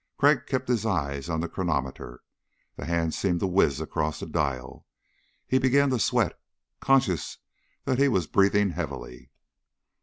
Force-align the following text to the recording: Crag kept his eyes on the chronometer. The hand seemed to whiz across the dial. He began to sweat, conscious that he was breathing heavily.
Crag 0.17 0.47
kept 0.47 0.67
his 0.67 0.83
eyes 0.83 1.29
on 1.29 1.41
the 1.41 1.47
chronometer. 1.47 2.23
The 2.75 2.85
hand 2.87 3.13
seemed 3.13 3.39
to 3.41 3.45
whiz 3.45 3.79
across 3.79 4.19
the 4.19 4.25
dial. 4.25 4.87
He 5.45 5.59
began 5.59 5.91
to 5.91 5.99
sweat, 5.99 6.39
conscious 6.79 7.37
that 7.85 7.99
he 7.99 8.07
was 8.07 8.25
breathing 8.25 8.71
heavily. 8.71 9.29